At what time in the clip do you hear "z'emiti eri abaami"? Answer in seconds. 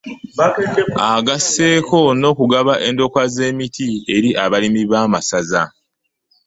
3.33-4.81